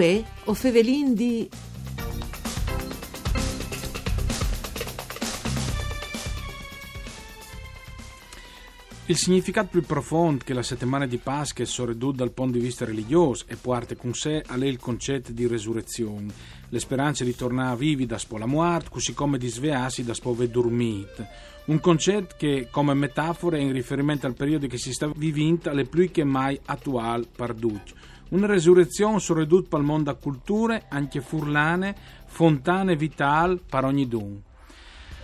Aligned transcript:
Uè, 0.00 0.24
o 0.44 0.54
fevelin 0.54 1.12
di... 1.12 1.46
Il 9.04 9.16
significato 9.18 9.68
più 9.70 9.82
profondo 9.82 10.42
che 10.42 10.54
la 10.54 10.62
settimana 10.62 11.04
di 11.04 11.18
Pasqua 11.18 11.64
è 11.64 11.66
sorredut 11.66 12.16
dal 12.16 12.32
punto 12.32 12.56
di 12.56 12.64
vista 12.64 12.86
religioso 12.86 13.44
e 13.46 13.56
porta 13.56 13.94
con 13.94 14.14
sé 14.14 14.42
a 14.46 14.56
lei 14.56 14.70
il 14.70 14.78
concetto 14.78 15.32
di 15.32 15.46
resurrezione, 15.46 16.32
le 16.70 16.78
speranze 16.78 17.26
di 17.26 17.36
tornare 17.36 17.76
vivi 17.76 18.06
da 18.06 18.16
spola 18.16 18.46
muart, 18.46 18.88
così 18.88 19.12
come 19.12 19.36
di 19.36 19.48
svearsi 19.48 20.02
da 20.02 20.14
spove 20.14 20.48
dormit. 20.48 21.26
Un 21.66 21.78
concetto 21.78 22.36
che, 22.38 22.68
come 22.70 22.94
metafora, 22.94 23.58
è 23.58 23.60
in 23.60 23.72
riferimento 23.72 24.26
al 24.26 24.34
periodo 24.34 24.66
che 24.66 24.78
si 24.78 24.94
sta 24.94 25.12
vivendo, 25.14 25.68
alle 25.68 25.84
più 25.84 26.10
che 26.10 26.24
mai 26.24 26.58
attuale 26.64 27.26
parduccio. 27.36 28.08
Una 28.30 28.46
resurrezione 28.46 29.18
sorredut 29.18 29.72
il 29.72 29.82
mondo 29.82 30.08
a 30.10 30.14
culture, 30.14 30.86
anche 30.88 31.20
furlane, 31.20 31.96
fontane 32.26 32.94
vital 32.94 33.60
per 33.68 33.82
ogni 33.84 34.06
dun. 34.06 34.40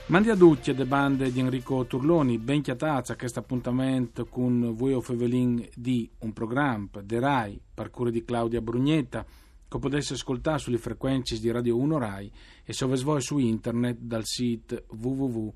Mandi 0.06 0.30
a 0.30 0.37
tutti 0.37 0.74
le 0.74 0.87
bande 0.87 1.30
di 1.30 1.38
Enrico 1.38 1.87
Turloni, 1.87 2.38
ben 2.38 2.62
chiatazza 2.62 3.12
a 3.12 3.16
questo 3.16 3.38
appuntamento 3.38 4.27
con 4.27 4.74
voi 4.74 4.92
o 4.92 5.01
Fevelin 5.01 5.69
di 5.77 6.10
un 6.20 6.32
programma 6.32 7.01
de 7.01 7.20
RAI, 7.20 7.60
cura 7.91 8.10
di 8.10 8.24
Claudia 8.24 8.60
Brugnetta, 8.60 9.24
che 9.68 9.79
potesse 9.79 10.15
ascoltare 10.15 10.59
sulle 10.59 10.79
frequenze 10.79 11.38
di 11.38 11.48
Radio 11.52 11.77
1 11.77 11.98
RAI 11.98 12.32
e 12.65 12.73
se 12.73 12.87
voi 12.87 13.20
su 13.20 13.38
internet 13.38 13.98
dal 14.01 14.24
sito 14.24 14.82
www.fvg.rai.it. 14.88 15.54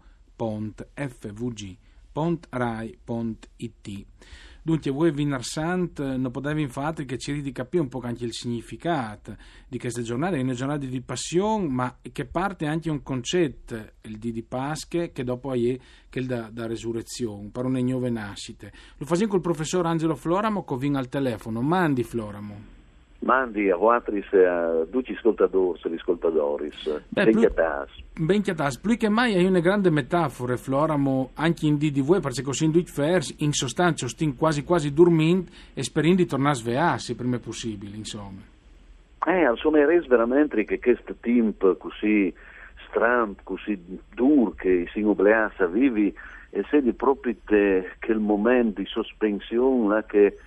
Dunque, 4.62 4.91
voi 4.91 5.11
Vinarsant 5.11 6.00
non 6.16 6.30
potevi 6.30 6.62
infatti 6.62 7.05
che 7.05 7.19
ci 7.19 7.41
di 7.41 7.53
capire 7.53 7.83
un 7.83 7.89
po' 7.89 8.00
anche 8.00 8.25
il 8.25 8.33
significato 8.33 9.36
di 9.66 9.78
queste 9.78 10.03
giornate, 10.03 10.36
è 10.36 10.42
una 10.42 10.55
giornata 10.55 10.84
di 10.84 11.00
passione, 11.00 11.69
ma 11.69 11.98
che 12.12 12.27
parte 12.27 12.66
anche 12.66 12.91
un 12.91 13.03
concetto, 13.03 13.92
il 14.03 14.19
di 14.19 14.33
di 14.33 14.42
Pasche, 14.42 15.12
che 15.12 15.25
dopo 15.25 15.53
è 15.53 15.78
che 16.08 16.27
da, 16.27 16.50
da 16.53 16.66
resurrezione, 16.66 17.48
per 17.50 17.64
una 17.64 17.81
nuove 17.81 18.11
nascite. 18.11 18.72
Lo 18.97 19.06
facciamo 19.06 19.31
col 19.31 19.41
professor 19.41 19.86
Angelo 19.86 20.14
Floramo, 20.14 20.64
che 20.64 20.77
viene 20.77 20.98
al 20.98 21.08
telefono. 21.08 21.61
Mandi 21.61 22.03
Floramo. 22.03 22.78
Mandi 23.20 23.68
a 23.70 23.76
Voatris 23.76 24.32
e 24.32 24.44
a 24.46 24.86
tutti 24.90 25.12
gli 25.12 25.16
ascoltatori 25.16 25.78
e 25.82 25.90
gli 25.90 25.94
ascoltadoris. 25.94 27.02
Ben 27.08 27.36
chiatas. 27.36 27.90
Ben 28.18 28.42
chiatas, 28.42 28.78
più 28.78 28.96
che 28.96 29.10
mai 29.10 29.34
hai 29.34 29.44
una 29.44 29.60
grande 29.60 29.90
metafora, 29.90 30.56
Floramo, 30.56 31.30
anche 31.34 31.66
in 31.66 31.76
DDV, 31.76 32.20
perché 32.20 32.42
così 32.42 32.64
in 32.64 32.70
due 32.70 32.84
vers, 32.94 33.34
in 33.38 33.52
sostanza, 33.52 34.08
stin 34.08 34.36
quasi 34.36 34.64
quasi 34.64 34.92
dormendo 34.92 35.50
e 35.74 35.82
sperando 35.82 36.16
di 36.16 36.26
tornare 36.26 36.52
a 36.52 36.58
svearsi 36.58 37.14
prima 37.14 37.38
possibile, 37.38 37.96
insomma. 37.96 38.41
Eh, 39.26 39.44
al 39.44 39.58
suo 39.58 39.70
meres 39.70 40.06
veramente 40.06 40.64
che 40.64 40.78
questo 40.78 41.14
tempo 41.20 41.76
così 41.76 42.32
stramp, 42.88 43.41
così 43.42 43.78
dur 44.14 44.54
che 44.54 44.88
si 44.92 45.02
obbliassa 45.02 45.66
vivi, 45.66 46.14
e 46.48 46.64
se 46.70 46.80
di 46.80 46.94
proprio 46.94 47.34
te, 47.44 47.92
che 47.98 48.12
il 48.12 48.18
momento 48.18 48.80
di 48.80 48.86
sospensione 48.86 50.04
che 50.08 50.38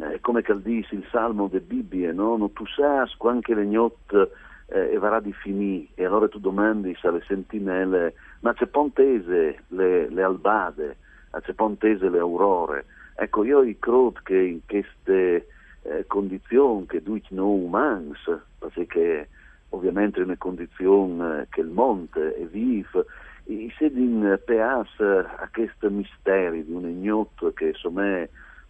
eh, 0.00 0.20
come 0.20 0.42
che 0.42 0.60
dice 0.62 0.94
il 0.94 1.06
salmo 1.10 1.48
de 1.48 1.60
Bibbie, 1.60 2.12
no? 2.12 2.36
Non 2.36 2.52
tu 2.52 2.64
sai 2.66 3.06
quanto 3.16 3.52
le 3.54 3.64
notte 3.64 4.30
eh, 4.66 4.92
e 4.92 4.98
varrà 4.98 5.20
di 5.20 5.32
finì 5.32 5.88
e 5.94 6.04
allora 6.04 6.28
tu 6.28 6.38
domandi 6.38 6.96
se 7.00 7.10
le 7.10 7.22
sentinelle, 7.26 8.14
ma 8.40 8.52
c'è 8.52 8.66
pontese 8.66 9.64
le, 9.68 10.08
le 10.08 10.22
albade, 10.22 10.96
c'è 11.40 11.52
pontese 11.52 12.08
le 12.08 12.18
aurore. 12.18 12.84
Ecco, 13.16 13.44
io 13.44 13.62
credo 13.78 14.12
che 14.22 14.38
in 14.38 14.60
queste 14.66 15.48
eh, 15.82 16.04
condizioni 16.06 16.86
che 16.86 17.02
due 17.02 17.20
noi 17.30 17.64
umani, 17.64 18.12
perché 18.58 19.28
ovviamente 19.70 20.20
è 20.20 20.24
una 20.24 20.36
condizione 20.36 21.42
eh, 21.42 21.46
che 21.50 21.60
il 21.60 21.68
monte 21.68 22.36
è 22.36 22.44
vivo, 22.44 23.04
e 23.44 23.72
se 23.78 23.86
in 23.86 24.38
peas 24.44 25.00
a 25.00 25.48
questo 25.50 25.90
mistero 25.90 26.52
di 26.52 26.70
un 26.70 26.86
ignoto 26.86 27.52
che 27.54 27.68
insomma 27.68 28.26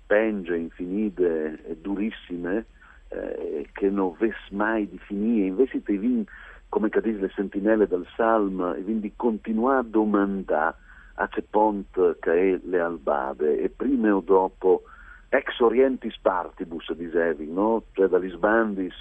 penge 0.08 0.56
infinite 0.56 1.60
e 1.64 1.76
durissime 1.76 2.64
eh, 3.08 3.68
che 3.72 3.90
non 3.90 4.14
ves 4.18 4.34
mai 4.50 4.88
di 4.88 4.98
finire 4.98 5.46
invece 5.46 5.82
ti 5.82 5.96
vin 5.96 6.24
come 6.70 6.88
dice 6.88 7.20
le 7.20 7.32
sentinelle 7.34 7.86
del 7.86 8.06
Salmo 8.16 8.74
e 8.74 8.82
quindi 8.82 9.12
continua 9.14 9.78
a 9.78 9.82
domandare 9.82 10.74
a 11.14 11.28
che 11.28 11.42
ponte 11.42 12.16
che 12.20 12.32
è 12.32 12.60
le 12.64 12.80
albade 12.80 13.60
e 13.60 13.68
prima 13.68 14.14
o 14.14 14.20
dopo 14.20 14.82
ex 15.28 15.58
orientis 15.60 16.16
partibus 16.20 16.92
dicevi 16.92 17.50
no? 17.50 17.84
cioè 17.92 18.08
dagli 18.08 18.30
sbandis 18.30 18.94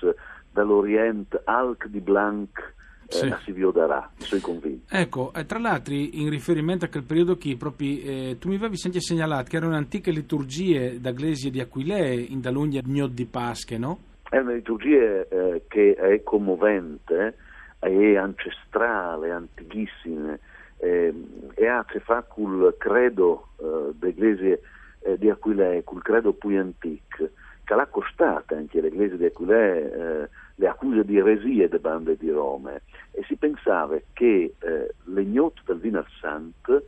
dall'Oriente 0.52 1.42
alc 1.46 1.88
di 1.88 2.02
blanc 2.02 2.76
eh, 3.10 3.14
Sì. 3.14 3.34
si 3.44 3.52
vioderà, 3.52 4.10
sono 4.18 4.42
convinto. 4.42 4.94
Ecco, 4.96 5.34
e 5.34 5.46
tra 5.46 5.60
l'altro, 5.60 5.94
in 5.94 6.30
riferimento 6.30 6.86
a 6.86 6.90
quel 6.90 7.04
periodo 7.04 7.38
che 7.38 7.56
proprio, 7.58 7.98
eh, 8.04 8.38
tu 8.40 8.50
mi 8.50 8.56
avevi 8.56 8.78
sempre 8.78 9.02
segnalato 9.02 9.50
che 9.50 9.58
erano 9.58 9.76
antiche 9.76 10.12
liturgie 10.12 11.00
da 11.00 11.12
Glesie 11.12 11.50
di 11.52 11.60
Aquilea 11.60 12.12
in 12.14 12.42
Dalugna 12.42 12.82
Gnod 12.82 13.14
di 13.14 13.26
Pasche, 13.26 13.78
no? 13.78 14.00
È 14.30 14.38
una 14.38 14.54
liturgia 14.54 15.26
eh, 15.30 15.64
che 15.68 15.94
è 15.96 16.22
commovente, 16.24 17.36
è 17.80 18.16
ancestrale, 18.16 19.32
antichissima 19.32 20.38
eh, 20.80 21.14
e 21.56 21.68
ha 21.68 21.80
a 21.80 21.86
che 21.86 22.00
fare 22.00 22.26
col 22.28 22.76
credo 22.78 23.50
eh, 23.58 23.94
dell'Eglise 23.98 24.62
eh, 25.00 25.18
di 25.18 25.30
Aquilea, 25.30 25.82
col 25.84 26.02
credo 26.02 26.34
più 26.34 26.60
antico, 26.60 27.30
l'ha 27.76 27.86
costata 27.88 28.56
anche 28.56 28.80
all'Eglise 28.80 29.18
di 29.18 29.26
Aquilea 29.26 29.76
eh, 29.76 30.30
le 30.56 30.68
accuse 30.68 31.04
di 31.06 31.18
eresie 31.18 31.68
de 31.68 31.80
bande 31.80 32.18
di 32.18 32.30
Rome 32.30 32.82
e 33.12 33.24
si 33.28 33.36
pensava 33.36 33.98
che 34.14 34.54
eh, 34.60 34.94
l'egnoto 35.06 35.62
del 35.66 35.80
Wiener 35.82 36.06
Sant 36.20 36.84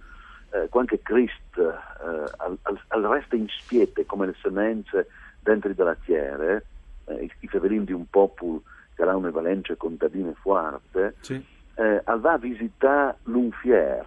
eh, 0.51 0.68
quando 0.69 0.97
Cristo 1.03 1.69
eh, 1.69 2.31
al, 2.38 2.57
al, 2.63 2.79
al 2.88 3.01
resta 3.03 3.35
in 3.35 3.47
spiete 3.50 4.06
come 4.06 4.25
le 4.28 4.35
semenze 4.41 5.07
dentro 5.41 5.72
della 5.73 5.95
tiere, 5.95 6.66
eh, 7.06 7.23
i, 7.23 7.31
i 7.41 7.47
fevelini 7.47 7.85
di 7.85 7.94
un 7.94 8.06
popolo 8.09 8.63
che 8.95 9.03
ha 9.03 9.16
una 9.16 9.29
valenza 9.29 9.75
contadina 9.75 10.34
forte, 10.41 11.16
Sì. 11.22 11.44
eh, 11.75 12.01
al 12.03 12.19
va 12.19 12.34
a 12.34 12.38
visitare 12.38 13.18
l'Unfier 13.23 14.06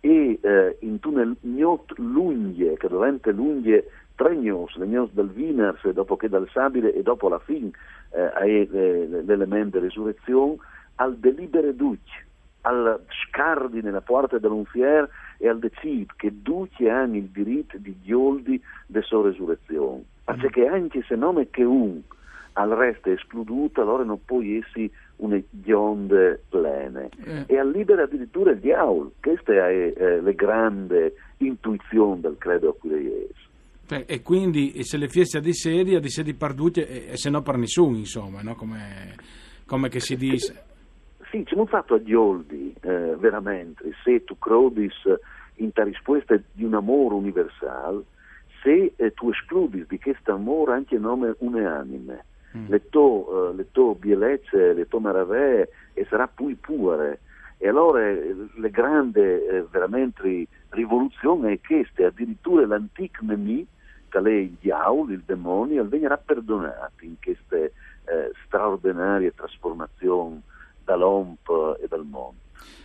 e 0.00 0.38
eh, 0.42 0.76
in 0.80 0.98
tunnel 0.98 1.36
gnot 1.40 1.96
lunghe, 1.98 2.76
che 2.76 2.88
dovente 2.88 3.30
lunghe 3.30 3.88
tre 4.22 4.36
gnos, 4.36 4.76
le 4.76 4.86
gnos 4.86 5.10
del 5.12 5.30
Wieners, 5.34 5.84
e 5.84 5.92
dopo 5.92 6.16
che 6.16 6.28
dal 6.28 6.48
Sabile 6.52 6.94
e 6.94 7.02
dopo 7.02 7.28
la 7.28 7.40
fin 7.40 7.70
eh, 8.10 8.68
l'elemento 9.24 9.78
di 9.78 9.86
resurrezione, 9.86 10.56
al 10.96 11.16
delibere 11.16 11.74
duc, 11.74 11.98
al 12.62 13.00
scardi 13.26 13.82
nella 13.82 14.00
porta 14.00 14.38
dell'Unfier 14.38 15.08
e 15.38 15.48
al 15.48 15.58
decid 15.58 16.10
che 16.16 16.30
duci 16.32 16.88
hanno 16.88 17.16
il 17.16 17.24
diritto 17.24 17.76
di 17.78 17.96
gioldi 18.02 18.62
de 18.86 19.02
sua 19.02 19.24
resurrezione. 19.24 20.04
Perché 20.24 20.68
anche 20.68 21.02
se 21.02 21.16
non 21.16 21.40
è 21.40 21.50
che 21.50 21.64
un 21.64 22.00
al 22.54 22.70
resto 22.70 23.08
è 23.08 23.12
escluduto, 23.12 23.80
allora 23.80 24.04
non 24.04 24.22
può 24.24 24.40
essere 24.42 24.90
una 25.16 25.40
gionde 25.50 26.42
plene. 26.48 27.08
Eh. 27.24 27.44
E 27.46 27.58
al 27.58 27.70
libera 27.70 28.02
addirittura 28.02 28.50
il 28.50 28.58
diavolo. 28.58 29.12
Questa 29.20 29.52
è 29.52 29.92
eh, 29.96 30.20
la 30.20 30.32
grande 30.32 31.14
intuizione 31.38 32.20
del 32.20 32.36
credo 32.38 32.70
aquileiese. 32.70 33.32
Beh, 33.32 33.41
E 34.06 34.22
quindi 34.22 34.82
se 34.82 34.96
le 34.96 35.08
fieste 35.08 35.40
di 35.40 35.52
sedi, 35.52 35.98
di 35.98 36.08
sedi 36.08 36.34
perdute, 36.34 36.86
e, 36.86 37.12
e 37.12 37.16
se 37.16 37.30
no 37.30 37.42
per 37.42 37.56
nessuno, 37.56 37.96
insomma, 37.96 38.42
no? 38.42 38.54
come, 38.54 39.14
come 39.66 39.88
che 39.88 40.00
si 40.00 40.16
dice. 40.16 40.70
Sì, 41.30 41.44
ci 41.46 41.54
hanno 41.54 41.66
fatto 41.66 41.94
a 41.94 42.02
Gioldi, 42.02 42.74
eh, 42.82 43.16
veramente, 43.16 43.90
se 44.04 44.24
tu 44.24 44.38
crodis 44.38 44.94
in 45.56 45.70
la 45.72 45.84
risposta 45.84 46.38
di 46.52 46.64
un 46.64 46.74
amore 46.74 47.14
universale, 47.14 48.02
se 48.62 48.92
eh, 48.96 49.12
tu 49.12 49.30
escludi 49.30 49.84
di 49.88 49.98
questo 49.98 50.32
amore 50.32 50.72
anche 50.72 50.96
il 50.96 51.00
nome 51.00 51.34
unanime, 51.38 52.24
Mm. 52.56 52.68
le 52.68 52.76
eh, 52.76 53.52
le 53.54 53.66
to 53.72 53.94
bielezze, 53.94 54.74
le 54.74 54.86
to 54.86 55.00
maravè, 55.00 55.68
e 55.94 56.06
sarà 56.08 56.28
pui 56.28 56.54
pure. 56.54 57.20
E 57.58 57.68
allora 57.68 58.06
eh, 58.06 58.34
le 58.54 58.70
grandi 58.70 59.20
eh, 59.20 59.64
veramente 59.70 60.46
rivoluzioni 60.70 61.54
è 61.54 61.60
questa, 61.66 62.06
addirittura 62.06 62.66
l'antico 62.66 63.24
nemico, 63.24 63.70
è 64.18 64.30
il 64.30 64.56
diavolo, 64.60 65.12
il 65.12 65.22
demonio, 65.24 65.86
venirà 65.86 66.16
perdonato 66.16 67.04
in 67.04 67.14
queste 67.22 67.72
eh, 68.04 68.32
straordinarie 68.44 69.34
trasformazioni 69.34 70.40
dall'omp 70.84 71.48
e 71.80 71.86
dal 71.88 72.04
mondo. 72.04 72.40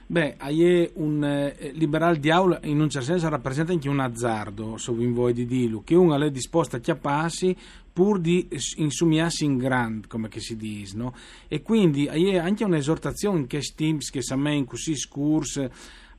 Beh, 0.09 0.37
è 0.37 0.91
un 0.93 1.21
eh, 1.21 1.71
liberal 1.73 2.15
diavolo 2.15 2.59
in 2.63 2.79
un 2.79 2.89
certo 2.89 3.07
senso 3.07 3.27
rappresenta 3.27 3.73
anche 3.73 3.89
un 3.89 3.99
azzardo, 3.99 4.77
in 4.99 5.13
voi 5.13 5.33
di 5.33 5.45
dirlo, 5.45 5.81
che 5.83 5.95
uno 5.95 6.15
è 6.15 6.31
disposto 6.31 6.77
a 6.77 6.79
chiapparsi 6.79 7.53
pur 7.91 8.19
di 8.19 8.47
insumiarsi 8.77 9.43
in 9.43 9.57
grand, 9.57 10.07
come 10.07 10.29
si 10.37 10.55
dice, 10.55 10.95
no? 10.95 11.13
E 11.49 11.61
quindi 11.61 12.05
è 12.05 12.37
anche 12.37 12.63
un'esortazione 12.63 13.47
che 13.47 13.61
stims 13.61 14.09
che 14.09 14.21
samen 14.21 14.63
così 14.63 14.95
scurs 14.95 15.67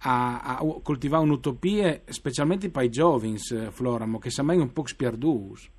a, 0.03 0.59
a 0.59 0.81
coltivare 0.83 1.23
un'utopia, 1.23 2.01
specialmente 2.07 2.71
per 2.71 2.85
i 2.85 2.91
giovani, 2.91 3.37
Floramo, 3.39 4.19
che 4.19 4.31
samen 4.31 4.61
un 4.61 4.73
po' 4.73 4.87
spiardus. 4.87 5.71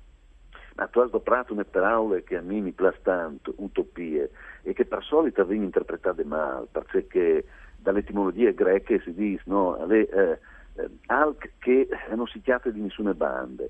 Ma 0.76 0.86
tu 0.86 1.00
hai 1.00 1.10
doprato 1.10 1.52
una 1.52 1.64
parole 1.64 2.22
che 2.24 2.36
a 2.36 2.40
me 2.40 2.60
mi 2.60 2.72
piace 2.72 3.00
tanto, 3.02 3.52
utopie, 3.56 4.30
e 4.62 4.72
che 4.72 4.84
per 4.84 5.02
solito 5.04 5.44
vengono 5.44 5.66
interpretate 5.66 6.24
male, 6.24 6.66
perché 6.70 7.44
dall'etimologia 7.76 8.50
greca 8.50 8.98
si 9.00 9.12
dice, 9.12 9.42
no, 9.46 9.84
le, 9.86 10.08
eh, 10.08 10.38
eh, 10.74 10.90
alc 11.06 11.50
che 11.58 11.88
non 12.14 12.26
si 12.26 12.40
chiate 12.40 12.72
di 12.72 12.80
nessuna 12.80 13.14
banda, 13.14 13.64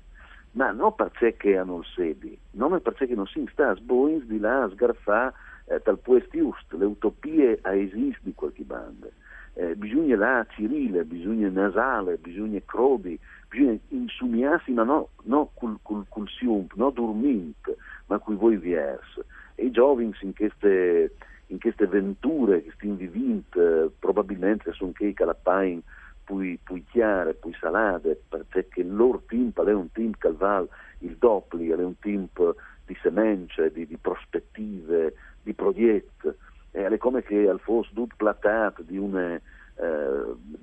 ma 0.51 0.71
non 0.71 0.93
perché 0.95 1.57
hanno 1.57 1.77
il 1.77 1.85
sedi, 1.95 2.37
non 2.51 2.79
perché 2.81 3.07
non 3.15 3.27
si 3.27 3.47
sta 3.51 3.75
sboins 3.75 4.23
di 4.25 4.39
là 4.39 4.63
a 4.63 4.69
sgarfare 4.69 5.33
eh, 5.65 5.81
tal 5.81 5.97
puesto 5.99 6.37
giusto, 6.37 6.77
le 6.77 6.85
utopie 6.85 7.59
a 7.61 7.73
esiste 7.73 8.19
di 8.23 8.33
qualche 8.33 8.63
banda. 8.63 9.07
Eh, 9.53 9.75
bisogna 9.75 10.15
là 10.15 10.45
Cirile, 10.49 11.03
bisogna 11.03 11.49
Nasale, 11.49 12.17
bisogna 12.17 12.59
Crodi, 12.63 13.19
bisogna 13.49 13.77
insumiarsi, 13.89 14.71
ma 14.71 14.83
no, 14.83 15.09
no 15.23 15.51
col, 15.53 15.77
col, 15.81 16.05
col 16.07 16.27
siump, 16.29 16.73
no 16.75 16.89
dormint, 16.89 17.75
ma 18.05 18.17
con 18.19 18.37
voi 18.37 18.55
vers. 18.57 19.19
E 19.55 19.65
i 19.65 19.71
giovani 19.71 20.15
in 20.21 20.33
queste, 20.33 21.15
in 21.47 21.59
queste 21.59 21.85
venture 21.87 22.63
che 22.63 22.71
stiamo 22.75 22.95
vivendo, 22.95 23.43
eh, 23.53 23.89
probabilmente 23.99 24.71
sono 24.71 24.93
che 24.93 25.13
calapain 25.13 25.81
poi, 26.23 26.57
poi 26.63 26.85
chiare, 26.89 27.33
poi 27.33 27.53
salate, 27.59 28.21
perché 28.29 28.79
il 28.79 28.95
loro 28.95 29.21
team 29.27 29.51
è 29.53 29.73
un 29.73 29.91
team 29.91 30.11
che 30.17 30.31
va 30.31 30.65
il 30.99 31.17
doppli, 31.17 31.67
è 31.67 31.75
un 31.75 31.99
team 31.99 32.27
di 32.85 32.97
semence, 33.01 33.71
di, 33.71 33.85
di 33.85 33.97
prospettive, 33.97 35.13
di 35.43 35.53
progetti, 35.53 36.29
è 36.71 36.97
come 36.97 37.21
che 37.21 37.47
al 37.47 37.59
fosse 37.59 37.91
tutto 37.93 38.15
platat 38.15 38.81
di 38.83 38.97
una 38.97 39.35
eh, 39.35 39.41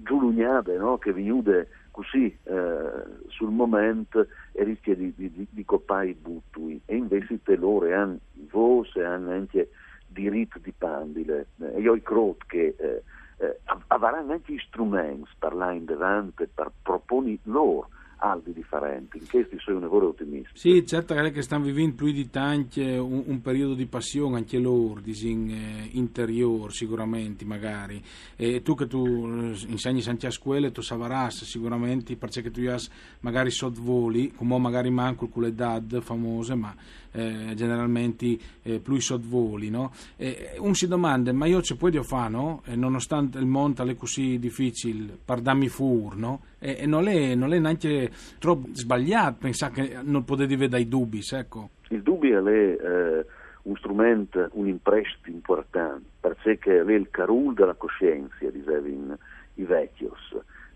giulugnate 0.03 0.77
no? 0.77 0.99
che 0.99 1.13
viude 1.13 1.69
così 1.91 2.37
eh, 2.45 2.91
sul 3.29 3.51
momento 3.51 4.27
e 4.53 4.65
rischia 4.65 4.95
di, 4.95 5.13
di, 5.17 5.47
di 5.51 5.65
coppare 5.65 6.09
i 6.09 6.15
buttui 6.15 6.81
e 6.85 6.97
invece 6.97 7.43
te 7.43 7.57
loro 7.57 7.93
hanno 7.95 8.19
voce, 8.51 9.05
hanno 9.05 9.33
anche 9.33 9.71
diritto 10.07 10.59
di 10.59 10.73
pandile 10.77 11.49
e 11.59 11.81
io 11.81 12.01
credo 12.01 12.37
che 12.47 12.75
eh, 12.79 13.03
eh, 13.39 13.59
avranno 13.89 14.33
anche 14.33 14.59
strumenti 14.67 15.29
per 15.39 15.55
là 15.55 15.73
in 15.73 15.85
davanti 15.85 16.47
per 16.53 16.71
proporre 16.83 17.39
loro 17.45 17.89
albi 18.19 18.53
differenti, 18.53 19.19
in 19.19 19.29
questi 19.29 19.59
sono 19.59 19.77
un 19.77 19.83
lavoro 19.83 20.09
ottimista. 20.09 20.51
Sì, 20.55 20.85
certo 20.87 21.15
che 21.15 21.43
stanno 21.43 21.65
vivendo 21.65 21.95
più 21.95 22.13
di 22.13 22.29
tanti 22.31 22.81
un, 22.81 23.25
un 23.27 23.41
periodo 23.41 23.75
di 23.75 23.87
passione 23.87 24.37
anche 24.37 24.59
loro, 24.59 25.01
disin, 25.01 25.51
eh, 25.51 25.89
interior 25.93 26.73
sicuramente 26.73 27.45
magari. 27.45 28.03
E 28.37 28.63
tu 28.63 28.75
che 28.75 28.87
tu 28.87 29.05
eh, 29.05 29.57
insegni 29.69 30.03
anche 30.07 30.27
a 30.27 30.31
scuola, 30.31 30.71
tu 30.71 30.81
savras 30.81 31.45
sicuramente 31.45 32.17
perché 32.17 32.51
tu 32.51 32.61
hai 32.61 32.79
magari 33.21 33.51
sottvoli, 33.51 34.33
come 34.33 34.59
magari 34.59 34.91
manco 34.91 35.29
le 35.37 35.55
dad 35.55 36.01
famose, 36.01 36.55
ma 36.55 36.75
eh, 37.13 37.53
generalmente 37.55 38.39
eh, 38.63 38.79
più 38.81 38.99
sottvoli, 39.01 39.71
no? 39.71 39.93
E 40.17 40.57
un 40.59 40.75
si 40.75 40.87
domanda, 40.87 41.33
ma 41.33 41.47
io 41.47 41.61
ci 41.63 41.77
puoi 41.77 41.93
fare, 42.03 42.31
no? 42.31 42.63
E 42.65 42.77
nonostante 42.77 43.39
il 43.39 43.47
mondo 43.47 43.83
è 43.85 43.95
così 43.95 44.39
difficile, 44.39 45.17
per 45.25 45.41
darmi 45.41 45.69
fur, 45.69 46.17
no? 46.17 46.43
E, 46.59 46.79
e 46.81 46.87
non, 46.87 47.09
è, 47.09 47.35
non, 47.35 47.53
è, 47.53 47.59
neanche 47.59 48.11
troppo 48.39 48.69
sbagliato 48.73 49.37
pensare 49.41 49.73
che 49.73 49.99
non 50.03 50.25
potete 50.25 50.57
vedere 50.57 50.69
dai 50.69 50.89
dubbi, 50.89 51.21
ecco. 51.31 51.71
Il 51.89 52.03
dubbio 52.03 52.47
è 52.47 52.53
eh, 52.53 53.27
un 53.63 53.77
strumento, 53.77 54.49
un 54.53 54.69
imprestito 54.69 55.31
importante, 55.31 56.05
perché 56.21 56.59
è 56.81 56.93
il 56.93 57.09
carul 57.11 57.55
della 57.55 57.75
coscienza, 57.75 58.49
dicevano 58.51 59.19
i 59.55 59.65
vecchi. 59.65 60.09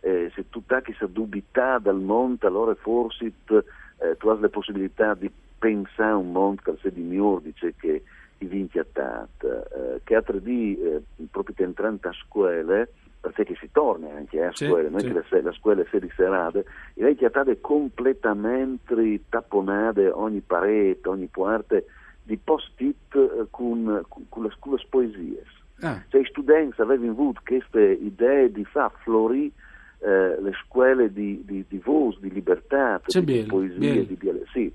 Eh, 0.01 0.31
se 0.35 0.49
tu 0.49 0.63
hai 0.67 0.83
questa 0.83 1.07
dubità 1.07 1.79
dal 1.79 2.01
mondo, 2.01 2.47
allora 2.47 2.75
forse 2.75 3.27
eh, 3.27 4.17
tu 4.19 4.29
hai 4.29 4.41
la 4.41 4.49
possibilità 4.49 5.15
di 5.15 5.31
pensare 5.63 6.11
a 6.11 6.17
un 6.17 6.33
mondo 6.33 6.61
che 6.61 6.77
se 6.83 6.93
di 6.93 7.03
mio 7.03 7.41
dice 7.41 7.73
che 7.79 8.03
i 8.39 8.47
vinti 8.47 8.81
attati, 8.81 9.47
eh, 9.47 10.01
che 10.03 10.17
a 10.17 10.25
3D, 10.27 10.49
eh, 10.49 11.03
proprio 11.31 11.55
entrando 11.65 12.09
a 12.09 12.13
scuola, 12.13 12.85
perché 13.21 13.55
si 13.61 13.69
torna 13.71 14.09
anche 14.13 14.43
a 14.43 14.51
scuola, 14.53 14.87
sì, 14.87 14.91
non 14.91 15.01
sì. 15.01 15.13
che 15.31 15.41
la 15.41 15.53
scuola 15.53 15.85
sia 15.89 16.01
di 16.01 16.11
serate, 16.17 16.65
i 16.95 17.03
vecchi 17.03 17.25
attati 17.25 17.57
completamente 17.61 19.21
tapponate 19.29 20.09
ogni 20.09 20.41
parete, 20.41 21.09
ogni 21.09 21.29
parte 21.29 21.87
di 22.25 22.37
post-it 22.37 23.15
eh, 23.15 23.47
con, 23.51 24.05
con, 24.09 24.27
con, 24.29 24.43
le, 24.43 24.53
con 24.59 24.75
le 24.75 24.87
poesie. 24.91 25.45
Ah. 25.83 26.03
Cioè, 26.09 26.23
i 26.23 26.27
studenti 26.27 26.81
avevano 26.81 27.13
avuto 27.13 27.41
queste 27.45 27.81
idee 27.81 28.51
di 28.51 28.65
far 28.65 28.91
florire 29.05 29.53
eh, 30.01 30.41
le 30.41 30.53
scuole 30.65 31.13
di, 31.13 31.43
di, 31.45 31.65
di 31.69 31.79
voce, 31.79 32.19
di 32.21 32.33
libertà, 32.33 33.01
di, 33.07 33.25
di 33.25 33.45
poesie, 33.45 34.05
di 34.05 34.15
biele. 34.15 34.45
Sì, 34.53 34.73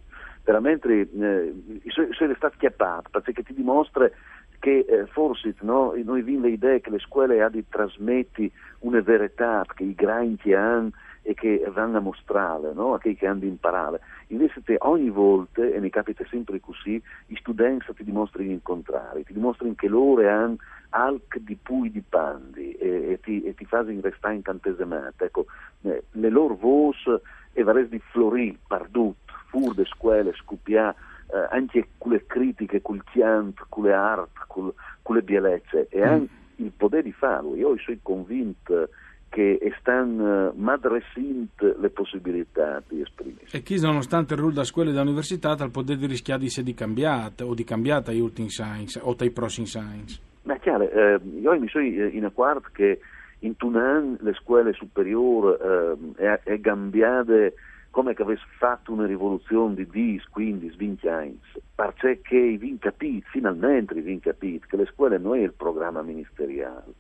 veramente 0.48 1.02
eh, 1.02 1.54
sono 1.90 2.34
stato 2.36 2.56
chiappato 2.58 3.10
perché 3.20 3.44
ti 3.44 3.54
dimostra 3.54 4.10
che 4.60 4.86
eh, 4.88 5.06
forse 5.08 5.54
no, 5.60 5.94
noi 6.04 6.22
abbiamo 6.22 6.46
l'idea 6.46 6.80
che 6.80 6.90
le 6.90 7.00
scuole 7.00 7.42
hanno 7.42 7.50
di 7.50 7.66
trasmettere 7.68 8.52
una 8.80 9.02
verità 9.02 9.66
che 9.76 9.84
i 9.84 9.94
granchi 9.94 10.54
hanno 10.54 10.92
e 11.22 11.34
che 11.34 11.62
vanno 11.74 11.98
a 11.98 12.00
mostrare 12.00 12.72
no, 12.74 12.94
a 12.94 13.00
chi 13.00 13.18
hanno 13.26 13.40
di 13.40 13.48
imparare. 13.48 14.00
Invece 14.28 14.64
te 14.64 14.78
ogni 14.80 15.10
volta, 15.10 15.62
e 15.66 15.82
mi 15.82 15.90
capita 15.90 16.24
sempre 16.30 16.62
così, 16.62 17.02
i 17.28 17.36
studenti 17.36 17.94
ti 17.94 18.06
dimostrano 18.06 18.50
il 18.50 18.62
contrario, 18.64 19.24
ti 19.24 19.34
dimostrano 19.34 19.74
che 19.76 19.90
loro 19.90 20.26
hanno 20.30 20.56
alc 20.92 21.40
di 21.40 21.58
pui 21.62 21.92
di 21.92 22.02
pandi 22.08 22.72
e, 22.72 23.12
e 23.12 23.20
ti, 23.20 23.44
e 23.44 23.54
ti 23.54 23.66
fanno 23.66 23.94
restare 24.00 24.36
incantesemate. 24.36 25.26
Ecco, 25.26 25.48
eh, 25.82 26.04
le 26.12 26.30
loro 26.30 26.56
voci 26.56 27.10
e 27.52 27.64
varesi 27.64 27.90
di 27.90 28.02
florì, 28.12 28.58
pardut, 28.66 29.27
fur 29.48 29.74
de 29.74 29.86
scuole, 29.86 30.34
scupià, 30.34 30.94
eh, 30.94 31.48
anche 31.50 31.90
con 31.98 32.12
le 32.12 32.26
critiche, 32.26 32.82
con 32.82 32.96
il 32.96 33.04
chianto, 33.12 33.66
con 33.70 33.86
le 33.86 33.94
art, 33.94 34.46
con, 34.48 34.72
con 35.02 35.16
le 35.16 35.22
bellezze 35.22 35.88
e 35.90 36.00
mm. 36.00 36.04
anche 36.04 36.34
il 36.58 36.72
potere 36.76 37.04
di 37.04 37.12
farlo. 37.12 37.56
Io 37.56 37.76
sono 37.78 37.98
convinto 38.02 38.90
che 39.30 39.60
stanno 39.80 40.54
madresint 40.56 41.76
le 41.80 41.90
possibilità 41.90 42.82
di 42.88 43.02
esprimersi. 43.02 43.56
E 43.56 43.62
chi 43.62 43.80
nonostante 43.80 44.34
il 44.34 44.40
ruolo 44.40 44.56
da 44.56 44.64
scuola 44.64 44.90
e 44.90 44.94
da 44.94 45.02
università 45.02 45.52
ha 45.52 45.64
il 45.64 45.72
potere 45.72 46.00
di 46.00 46.08
rischiare 46.08 46.40
di 46.40 46.48
essere 46.48 46.74
cambiata 46.74 47.46
o 47.46 47.54
di 47.54 47.64
cambiata 47.64 48.12
agli 48.12 48.20
ultimi 48.20 48.50
science 48.50 49.00
o 49.02 49.14
dai 49.14 49.32
prossimi 49.32 49.68
science? 49.68 50.20
Ma 50.44 50.58
chiaro, 50.58 50.90
eh, 50.90 51.20
io 51.40 51.60
mi 51.60 51.68
sono 51.68 51.84
in 51.84 52.24
accordo 52.24 52.70
che 52.72 53.00
in 53.40 53.56
Tunan 53.58 54.18
le 54.22 54.34
scuole 54.34 54.74
superiori 54.74 55.58
eh, 55.62 55.98
è, 56.16 56.40
è 56.44 56.60
cambiate 56.62 57.54
come 57.98 58.14
che 58.14 58.22
avesse 58.22 58.46
fatto 58.60 58.92
una 58.92 59.08
rivoluzione 59.08 59.74
di 59.74 59.88
10, 59.90 60.28
15, 60.30 60.78
20 60.78 61.08
anni, 61.08 61.40
perché 61.74 62.38
i 62.38 62.56
vin 62.56 62.78
capito, 62.78 63.28
finalmente 63.32 63.96
i 63.96 64.02
vin 64.02 64.20
capito, 64.20 64.68
che 64.70 64.78
le 64.78 64.86
scuole 64.86 65.18
non 65.18 65.36
è 65.36 65.40
il 65.40 65.54
programma 65.54 66.04
ministeriale, 66.04 66.94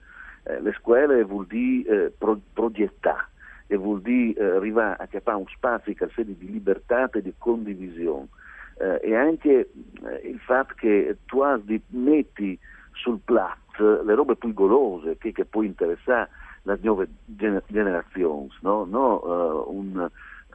eh, 0.46 0.60
le 0.60 0.74
scuole 0.80 1.24
vuol 1.24 1.46
dire 1.46 2.06
eh, 2.06 2.10
pro, 2.18 2.40
progettare 2.52 3.28
e 3.68 3.76
vuol 3.76 4.02
dire 4.02 4.42
eh, 4.42 4.56
arrivare 4.56 4.96
a 4.98 5.06
capire 5.06 5.36
un 5.36 5.46
spazio 5.46 5.94
che 5.94 6.10
sia 6.16 6.24
di 6.24 6.36
libertà 6.40 7.08
e 7.12 7.22
di 7.22 7.34
condivisione 7.38 8.30
eh, 8.80 9.00
e 9.04 9.16
anche 9.16 9.52
eh, 9.52 10.28
il 10.28 10.40
fatto 10.40 10.74
che 10.76 11.18
tu 11.26 11.44
di 11.58 11.80
metti 11.90 12.58
sul 12.94 13.20
piatto 13.24 14.02
le 14.02 14.16
robe 14.16 14.36
più 14.36 14.52
golose 14.52 15.16
che, 15.20 15.32
che 15.32 15.46
può 15.46 15.62
interessare 15.62 16.30
le 16.64 16.80
nuove 16.82 17.08
generazioni, 17.26 18.50
no? 18.62 18.84
no 18.86 19.22
uh, 19.24 19.78
un, 19.78 20.10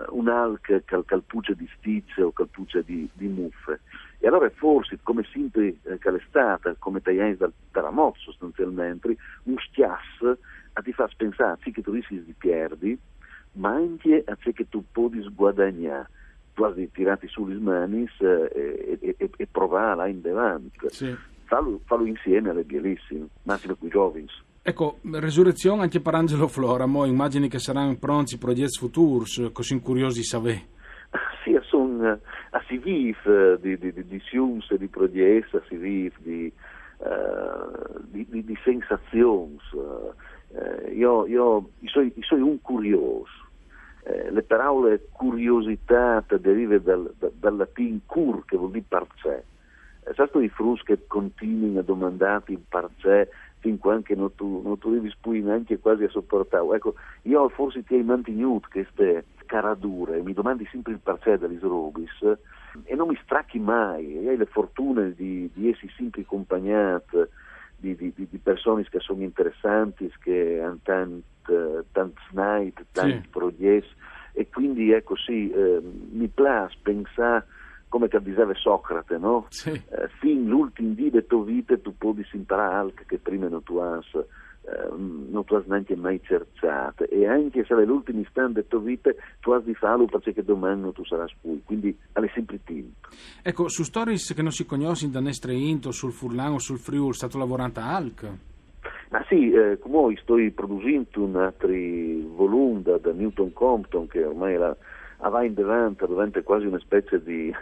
un'alca 0.08 0.80
cal, 0.84 1.04
calpuccia 1.04 1.54
di 1.54 1.68
stizze 1.78 2.22
o 2.22 2.32
calpuccia 2.32 2.80
di, 2.80 3.08
di, 3.12 3.28
muffe. 3.28 3.80
E 4.18 4.28
allora 4.28 4.50
forse, 4.50 4.98
come 5.02 5.24
sempre 5.32 5.76
eh, 5.82 5.98
che 5.98 6.10
l'estate, 6.10 6.76
come 6.78 7.00
tagliani 7.00 7.36
dal 7.36 7.52
terremoto 7.70 8.18
sostanzialmente, 8.20 9.16
un 9.44 9.56
schiass 9.58 10.38
a 10.74 10.80
ti 10.80 10.92
fa 10.92 11.08
pensare 11.16 11.58
sì 11.62 11.70
che 11.70 11.82
tu 11.82 11.92
rischi 11.92 12.22
di 12.22 12.34
perdi, 12.36 12.98
ma 13.52 13.70
anche 13.70 14.22
a 14.26 14.36
ciò 14.40 14.50
che 14.52 14.68
tu 14.68 14.84
puoi 14.90 15.28
guadagnare 15.34 16.08
quasi 16.54 16.90
tirati 16.92 17.28
sulle 17.28 17.54
mani 17.54 18.08
eh, 18.18 18.98
e, 19.00 19.14
e, 19.18 19.30
e, 19.36 19.46
provare 19.50 19.96
là 19.96 20.06
in 20.06 20.20
davanti. 20.20 20.78
Sì. 20.88 21.14
Fallo, 21.44 21.80
fallo, 21.84 22.06
insieme 22.06 22.50
alle 22.50 22.64
bellissime, 22.64 23.26
massimo 23.42 23.74
con 23.74 23.88
i 23.88 23.90
giovani. 23.90 24.26
Ecco, 24.64 25.00
resurrezione 25.10 25.82
anche 25.82 26.00
per 26.00 26.14
Angelo 26.14 26.46
Flora, 26.46 26.86
mo 26.86 27.04
immagini 27.04 27.48
che 27.48 27.58
saranno 27.58 27.96
pronti 27.98 28.38
progetti 28.38 28.78
futuri, 28.78 29.50
così 29.50 29.80
curiosi 29.80 30.22
sapere. 30.22 30.66
Sì, 31.42 31.58
sono 31.62 32.20
a 32.50 32.62
si 32.68 32.78
vive 32.78 33.58
di, 33.60 33.76
di, 33.76 33.92
di, 33.92 34.06
di 34.06 34.20
siums, 34.20 34.72
di 34.74 34.86
progetti, 34.86 35.56
a 35.56 35.62
si 35.66 35.74
vive 35.74 36.14
di, 36.18 36.52
uh, 36.98 38.00
di, 38.04 38.24
di, 38.30 38.44
di 38.44 38.56
sensazioni. 38.62 39.58
Uh, 39.72 40.12
io, 40.94 41.26
io, 41.26 41.70
io, 41.80 42.12
sono, 42.22 42.46
un 42.46 42.60
curioso. 42.60 43.30
Eh, 44.04 44.30
le 44.30 44.42
parole 44.42 45.08
curiosità 45.10 46.24
derivano 46.38 46.78
dal, 46.78 47.14
dal, 47.18 47.32
dal 47.34 47.56
latino 47.56 47.98
cur, 48.06 48.44
che 48.44 48.56
vuol 48.56 48.70
dire 48.70 48.84
parcè. 48.86 49.42
Eh, 50.04 50.14
certo 50.14 50.40
i 50.40 50.48
frus 50.48 50.82
che 50.82 51.06
continuano 51.06 51.80
a 51.80 51.82
domandarti 51.82 52.64
parcè 52.68 53.28
fin 53.62 53.78
quando 53.78 54.14
non 54.14 54.34
tu, 54.34 54.60
non 54.62 54.76
tu 54.78 54.90
devi 54.90 55.08
spui 55.10 55.40
neanche 55.40 55.78
quasi 55.78 56.04
a 56.04 56.10
sopportare. 56.10 56.66
Ecco, 56.74 56.94
io 57.22 57.48
forse 57.48 57.84
ti 57.84 57.94
hai 57.94 58.02
mantenuto 58.02 58.68
queste 58.70 59.24
caradure, 59.46 60.20
mi 60.20 60.32
domandi 60.32 60.68
sempre 60.70 60.92
il 60.92 60.98
perché 60.98 61.38
degli 61.38 61.58
robis, 61.60 62.20
e 62.84 62.94
non 62.94 63.08
mi 63.08 63.18
stracchi 63.22 63.58
mai, 63.58 64.18
e 64.18 64.28
hai 64.28 64.36
le 64.36 64.46
fortune 64.46 65.14
di, 65.14 65.48
di 65.54 65.70
essere 65.70 65.92
sempre 65.96 66.22
accompagnato 66.22 67.28
di, 67.76 67.94
di, 67.96 68.12
di, 68.14 68.38
persone 68.38 68.84
che 68.88 69.00
sono 69.00 69.22
interessanti, 69.22 70.12
che 70.20 70.60
hanno 70.60 70.78
tanti 70.82 71.22
tant 71.92 72.16
night, 72.32 72.84
tanti 72.92 73.22
sì. 73.22 73.28
progetti 73.28 73.94
e 74.32 74.48
quindi 74.48 74.92
ecco 74.92 75.16
sì, 75.16 75.50
eh, 75.50 75.80
mi 75.82 76.28
piace 76.28 76.78
pensare 76.82 77.44
come 77.92 78.08
che 78.08 78.22
diceva 78.22 78.54
Socrate, 78.54 79.18
no? 79.18 79.44
Sì. 79.50 79.68
Eh, 79.68 80.08
fin 80.18 80.48
l'ultimo 80.48 80.94
dì 80.94 81.10
della 81.10 81.26
tua 81.28 81.44
vita 81.44 81.76
tu 81.76 81.94
puoi 81.94 82.26
imparare 82.32 82.74
altro 82.74 83.04
che 83.06 83.18
prima 83.18 83.48
non 83.48 83.62
tu 83.62 83.76
hai 83.76 84.00
eh, 84.14 84.88
non 84.96 85.44
tu 85.44 85.54
hai 85.56 85.62
neanche 85.66 85.94
mai 85.94 86.18
cercato 86.22 87.06
e 87.06 87.26
anche 87.26 87.66
se 87.66 87.74
è 87.74 87.84
l'ultimo 87.84 88.20
istante 88.20 88.54
della 88.54 88.66
tua 88.66 88.80
vita 88.80 89.10
tu 89.40 89.50
hai 89.50 89.62
di 89.62 89.74
farlo 89.74 90.06
perché 90.06 90.42
domani 90.42 90.90
tu 90.94 91.04
sarai 91.04 91.28
qui 91.42 91.60
quindi 91.66 91.94
alle 92.12 92.30
sempre 92.32 92.60
tempo 92.64 93.08
ecco 93.42 93.68
su 93.68 93.82
stories 93.82 94.32
che 94.32 94.40
non 94.40 94.52
si 94.52 94.64
conoscono 94.64 95.12
da 95.12 95.20
Nestre 95.20 95.52
Into 95.52 95.90
sul 95.90 96.12
Furlan 96.12 96.52
o 96.52 96.58
sul 96.58 96.78
Friul 96.78 97.12
stato 97.12 97.36
lavorando 97.36 97.80
a 97.80 97.94
Alc 97.94 98.30
ma 99.10 99.22
sì, 99.28 99.50
eh, 99.50 99.78
come 99.78 100.16
sto 100.22 100.36
producendo 100.54 101.22
un 101.22 101.36
altro 101.36 101.68
volume 101.68 102.80
da, 102.80 102.96
da, 102.96 103.12
Newton 103.12 103.52
Compton 103.52 104.06
che 104.06 104.24
ormai 104.24 104.56
la, 104.56 104.74
va 105.28 105.44
in 105.44 105.52
davanti, 105.52 106.06
diventa 106.06 106.40
quasi 106.42 106.64
una 106.64 106.78
specie 106.78 107.22
di 107.22 107.52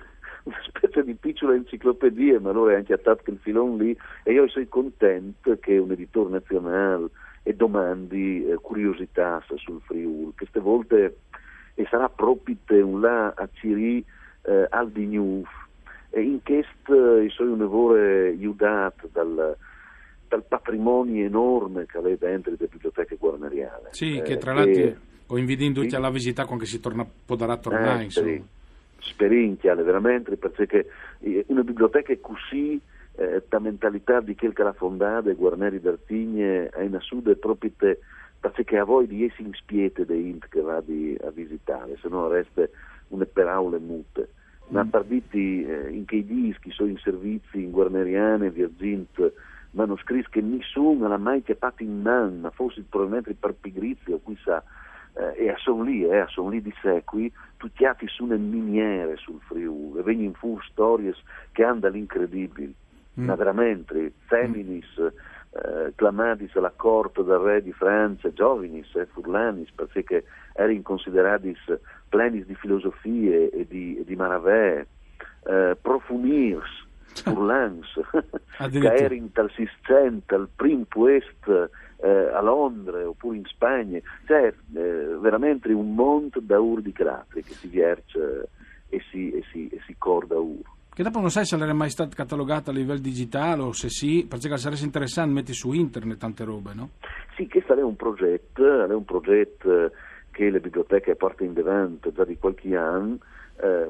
una 0.51 0.63
specie 0.67 1.05
di 1.05 1.15
piccola 1.15 1.55
enciclopedia, 1.55 2.41
ma 2.41 2.51
allora 2.51 2.73
è 2.73 2.77
anche 2.77 2.93
attaccato 2.93 3.31
il 3.31 3.39
filone 3.41 3.83
lì 3.83 3.97
e 4.25 4.33
io 4.33 4.49
sono 4.49 4.67
contento 4.69 5.57
che 5.59 5.79
un 5.79 5.93
editore 5.93 6.31
nazionale 6.31 7.09
e 7.43 7.55
domandi 7.55 8.47
eh, 8.47 8.57
curiosità 8.57 9.43
sul 9.57 9.81
Friuli. 9.83 10.33
Queste 10.37 10.61
volte 10.61 11.17
e 11.75 11.87
sarà 11.89 12.09
proprio 12.09 12.57
un 12.85 13.01
là 13.01 13.33
a 13.35 13.49
Ciri 13.53 14.05
eh, 14.43 14.67
al 14.69 14.91
di 14.91 15.07
News 15.07 15.49
e 16.11 16.23
in 16.23 16.43
questo 16.43 17.17
eh, 17.17 17.29
sono 17.31 17.53
un 17.53 17.59
lavoro 17.59 17.95
aiutato 17.95 19.09
dal, 19.13 19.57
dal 20.29 20.45
patrimonio 20.47 21.25
enorme 21.25 21.87
che 21.87 22.01
lei 22.01 22.19
dentro 22.19 22.55
le 22.59 22.67
biblioteche 22.67 23.17
guarneriane. 23.17 23.89
Sì, 23.91 24.19
eh, 24.19 24.23
che 24.23 24.37
tra 24.37 24.53
l'altro 24.53 25.09
ho 25.27 25.39
invitato 25.39 25.73
tutti 25.73 25.95
alla 25.95 26.11
visita 26.11 26.45
quando 26.45 26.65
si 26.65 26.81
torna, 26.81 27.07
potrà 27.25 27.57
tornare. 27.57 28.01
Eh, 28.01 28.05
insomma 28.05 28.59
sperinchiale 29.01 29.83
veramente 29.83 30.37
perché 30.37 30.87
una 31.47 31.63
biblioteca 31.63 32.13
è 32.13 32.21
così 32.21 32.81
eh, 33.17 33.43
la 33.49 33.59
mentalità 33.59 34.21
di 34.21 34.35
quel 34.35 34.53
che 34.53 34.63
l'ha 34.63 34.73
fondata 34.73 35.33
Guarneri 35.33 35.81
d'Artigne 35.81 36.69
è 36.69 36.83
in 36.83 36.95
assude 36.95 37.37
proprio 37.37 37.71
te, 37.77 37.99
perché 38.39 38.79
a 38.79 38.85
voi 38.85 39.07
di 39.07 39.25
essere 39.25 39.45
in 39.45 39.55
spiete 39.55 40.07
dei 40.07 40.31
int 40.31 40.49
che 40.49 40.61
vadi 40.61 41.17
a 41.23 41.31
visitare 41.31 41.99
se 42.01 42.09
no 42.09 42.29
resta 42.29 42.67
una 43.09 43.27
paraule 43.27 43.79
mute 43.79 44.31
ma 44.69 44.85
mm. 44.85 44.89
partiti 44.89 45.65
eh, 45.65 45.91
in 45.91 46.05
che 46.05 46.25
dischi 46.25 46.71
sono 46.71 46.89
in 46.89 46.99
servizi 46.99 47.63
in 47.63 47.71
guarneriane 47.71 48.51
viaggint 48.51 49.33
manoscritti 49.73 50.31
che 50.31 50.41
nessuno 50.41 51.07
l'ha 51.07 51.19
mai 51.19 51.43
chiappato 51.43 51.83
in 51.83 52.01
mano 52.01 52.37
ma 52.41 52.51
forse 52.51 52.85
probabilmente 52.89 53.35
per 53.35 53.55
pigrizia 53.55 54.15
o 54.15 54.21
chissà 54.25 54.63
eh, 55.15 55.47
e 55.47 55.55
sono 55.59 55.83
lì, 55.83 56.05
eh, 56.05 56.25
sono 56.29 56.51
lì 56.51 56.63
di 56.63 56.73
secoli, 56.81 57.33
tutti 57.57 57.85
su 58.07 58.25
una 58.25 58.37
miniere 58.37 59.17
sul 59.17 59.41
Friuli, 59.47 59.99
e 59.99 60.03
vengono 60.03 60.33
fuori 60.35 60.65
storie 60.71 61.15
che 61.53 61.65
hanno 61.65 61.81
dall'incredibile, 61.81 62.73
mm. 63.21 63.25
ma 63.25 63.35
veramente, 63.35 64.13
feminis, 64.27 64.87
eh, 65.53 65.93
clamadis 65.97 66.55
alla 66.55 66.73
corte 66.75 67.25
del 67.25 67.39
re 67.39 67.63
di 67.63 67.73
Francia, 67.73 68.33
giovanis, 68.33 68.95
eh, 68.95 69.07
furlanis, 69.07 69.71
perché 69.73 70.25
erano 70.55 70.83
considerati 70.83 71.57
plenis 72.09 72.47
di 72.47 72.55
filosofie 72.55 73.51
e 73.51 73.67
di, 73.69 73.99
e 73.99 74.05
di 74.05 74.17
maravè, 74.17 74.87
eh, 75.47 75.77
profumirs, 75.81 76.87
furlans, 77.25 78.01
che 78.71 78.95
erano 78.95 79.29
tal 79.33 79.51
sistente, 79.51 80.35
al 80.35 80.49
prim 80.55 80.85
puest 80.85 81.71
eh, 82.03 82.31
a 82.33 82.41
Londra 82.41 83.07
oppure 83.07 83.37
in 83.37 83.45
Spagna, 83.45 84.01
c'è 84.25 84.53
eh, 84.75 85.17
veramente 85.21 85.73
un 85.73 85.95
monte 85.95 86.41
da 86.43 86.59
ur 86.59 86.81
di 86.81 86.93
crateri 86.93 87.43
che 87.43 87.55
si 87.55 87.69
vierce 87.69 88.49
e 88.89 89.01
si, 89.11 89.31
e 89.31 89.43
si, 89.51 89.69
e 89.69 89.81
si 89.87 89.95
corda 89.99 90.39
ur. 90.39 90.63
Che 90.93 91.03
dopo 91.03 91.21
non 91.21 91.31
sai 91.31 91.45
se 91.45 91.57
l'era 91.57 91.73
mai 91.73 91.91
stata 91.91 92.15
catalogata 92.15 92.71
a 92.71 92.75
livello 92.75 93.01
digitale 93.01 93.63
o 93.63 93.73
se 93.73 93.89
sì, 93.89 94.27
perché 94.29 94.57
sarebbe 94.57 94.83
interessante 94.83 95.33
mettere 95.33 95.55
su 95.55 95.73
internet 95.73 96.19
tante 96.19 96.45
robe, 96.45 96.75
no? 96.75 96.91
Sì, 97.37 97.49
questo 97.49 97.75
è 97.75 97.83
un 97.83 97.97
progetto, 97.97 98.85
è 98.85 98.93
un 98.93 99.05
progetto 99.05 99.93
che 100.31 100.51
le 100.51 100.61
biblioteche 100.61 101.15
portano 101.15 101.51
in 101.51 101.59
avanti 101.59 102.13
già 102.13 102.25
di 102.25 102.37
qualche 102.37 102.77
anno. 102.77 103.19
Eh, 103.63 103.89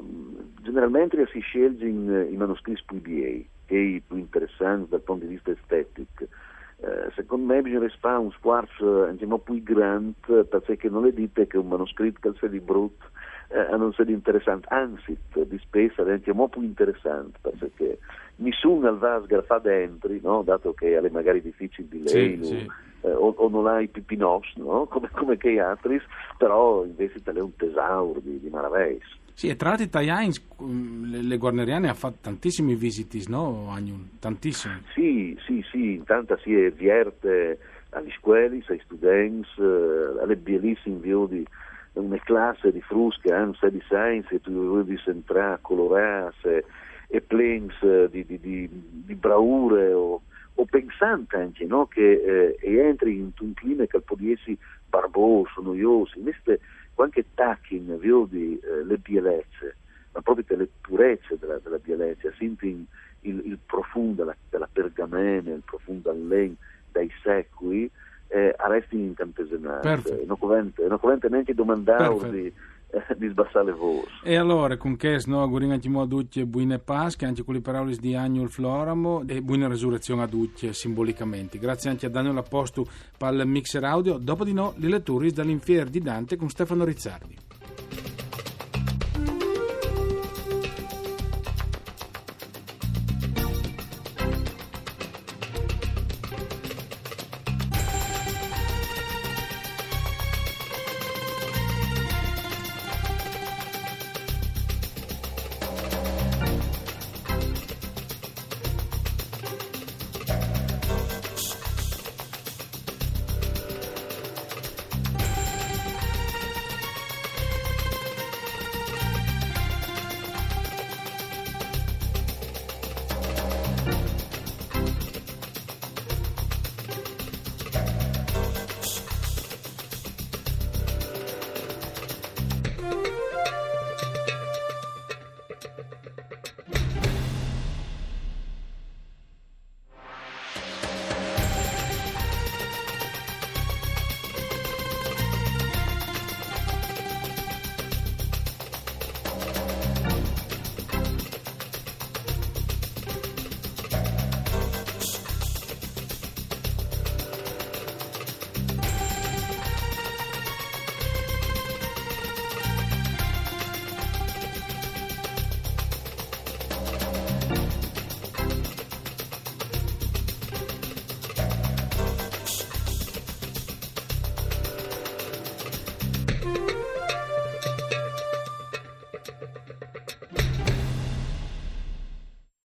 generalmente 0.61 1.27
si 1.31 1.39
scelgono 1.39 2.21
i 2.21 2.35
manoscritti 2.35 2.83
più 2.85 3.01
BA, 3.01 3.43
che 3.65 3.75
i 3.75 4.03
più 4.05 4.17
interessanti 4.17 4.89
dal 4.89 5.01
punto 5.01 5.25
di 5.25 5.31
vista 5.31 5.51
estetico 5.51 5.81
eh, 5.81 5.90
secondo 7.15 7.53
me 7.53 7.61
bisogna 7.61 7.89
fare 7.99 8.17
un 8.17 8.31
sforzo 8.31 9.05
diciamo, 9.05 9.37
più 9.39 9.61
grande 9.63 10.45
perché 10.45 10.89
non 10.89 11.05
è 11.05 11.11
detto 11.11 11.45
che 11.45 11.57
un 11.57 11.67
manoscritto 11.67 12.33
sia 12.33 12.47
di 12.47 12.59
brutto 12.59 13.05
eh, 13.49 13.75
non 13.75 13.91
sia 13.93 14.05
interessante, 14.07 14.67
anzi 14.69 15.17
di 15.33 15.59
spesso 15.59 16.05
è 16.05 16.17
diciamo, 16.17 16.47
più 16.47 16.61
interessante 16.61 17.37
perché 17.41 17.99
nessuno 18.37 18.97
va 18.97 19.15
a 19.15 19.41
fa 19.41 19.59
dentro, 19.59 20.09
no? 20.21 20.41
dato 20.41 20.73
che 20.73 20.97
è 20.97 21.09
magari 21.09 21.41
difficile 21.41 21.87
di 21.89 22.03
lei 22.03 22.43
sì, 22.43 22.45
sì. 22.45 22.71
Eh, 23.03 23.11
o, 23.11 23.33
o, 23.35 23.49
non 23.49 23.67
hai 23.67 23.87
pipinos 23.87 24.53
no? 24.55 24.85
come, 24.89 25.09
come 25.11 25.37
che 25.37 25.59
altri, 25.59 25.99
però 26.37 26.85
invece 26.85 27.19
è 27.23 27.39
un 27.39 27.55
tesauro 27.55 28.19
di, 28.19 28.39
di 28.39 28.49
maravillas. 28.49 29.19
Sì, 29.41 29.47
e 29.47 29.55
tra 29.55 29.69
l'altro 29.69 29.87
Italiani, 29.87 30.31
le, 31.09 31.23
le 31.23 31.37
guarneriane 31.37 31.89
ha 31.89 31.95
fatto 31.95 32.17
tantissimi 32.21 32.75
visiti, 32.75 33.25
no, 33.27 33.71
Agnun? 33.71 34.19
Tantissimi. 34.19 34.83
Sì, 34.93 35.35
sì, 35.47 35.65
sì, 35.71 35.93
intanto 35.95 36.37
si 36.43 36.53
è 36.53 36.69
vierte 36.69 37.57
agli 37.89 38.11
scuoli, 38.19 38.63
ai 38.67 38.81
studenti, 38.85 39.49
eh, 39.57 40.21
alle 40.21 40.35
bellissime 40.35 40.99
di 40.99 41.43
una 41.93 42.19
classe 42.19 42.71
di 42.71 42.81
frusche, 42.81 43.33
anzi 43.33 43.71
di 43.71 43.81
science, 43.85 44.31
e 44.31 44.41
tu 44.41 44.83
devi 44.83 45.01
entrare 45.07 45.57
colorate 45.61 46.63
e 47.07 47.21
plens 47.21 47.73
eh, 47.81 48.09
di, 48.11 48.23
di, 48.23 48.39
di, 48.39 48.69
di 48.69 49.15
bravure 49.15 49.91
o, 49.91 50.21
o 50.53 50.65
pensante 50.65 51.37
anche, 51.37 51.65
no? 51.65 51.87
che 51.87 52.57
eh, 52.61 52.77
entri 52.77 53.15
in 53.15 53.31
un 53.39 53.53
clima 53.55 53.85
che 53.87 54.01
può 54.01 54.17
essere 54.19 54.57
barboso, 54.87 55.61
noioso, 55.63 56.15
invece 56.19 56.59
anche 56.95 57.25
tacching, 57.33 57.97
vedi 57.97 58.59
eh, 58.59 58.83
le 58.83 58.97
bellezze, 58.97 59.77
ma 60.13 60.21
proprio 60.21 60.57
le 60.57 60.69
purezze 60.81 61.37
della, 61.39 61.57
della 61.59 61.79
bellezza, 61.79 62.31
senti 62.37 62.85
il, 63.21 63.41
il, 63.45 63.57
profondo 63.65 64.23
della, 64.23 64.35
della 64.49 64.69
pergamena, 64.71 65.51
il 65.51 65.63
profondo 65.65 66.09
allen 66.09 66.55
dai 66.91 67.09
secoli, 67.23 67.89
eh, 68.27 68.53
arresti 68.57 68.97
incantesenati. 68.97 70.25
Non 70.25 70.37
convente 70.99 71.29
neanche 71.29 71.53
domandare 71.53 72.29
di, 72.29 72.45
eh, 72.47 72.53
di 73.17 73.27
sbassare 73.29 73.65
le 73.65 73.71
voci. 73.71 74.09
E 74.23 74.35
allora, 74.35 74.77
con 74.77 74.95
che 74.97 75.21
no, 75.25 75.41
auguriamo 75.41 75.73
anche 75.73 75.89
a 75.89 76.05
tutti 76.05 76.45
buone 76.45 76.79
Pasche, 76.79 77.25
anche 77.25 77.43
con 77.43 77.53
le 77.53 77.61
parole 77.61 77.95
di 77.95 78.15
Agnol 78.15 78.49
Floramo 78.49 79.23
e 79.27 79.41
buona 79.41 79.67
resurrezione 79.67 80.23
a 80.23 80.27
tutti 80.27 80.71
simbolicamente. 80.73 81.57
Grazie 81.57 81.89
anche 81.89 82.05
a 82.05 82.09
Daniel 82.09 82.37
Appostu 82.37 82.85
per 83.17 83.33
il 83.33 83.47
mixer 83.47 83.83
audio. 83.83 84.17
Dopo 84.17 84.43
di 84.43 84.53
no, 84.53 84.73
le 84.77 84.89
letture 84.89 85.31
dall'infier 85.31 85.89
di 85.89 85.99
Dante 85.99 86.35
con 86.35 86.49
Stefano 86.49 86.83
Rizzardi. 86.83 87.37